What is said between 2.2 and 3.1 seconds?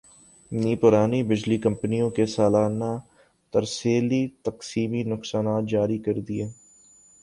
سالانہ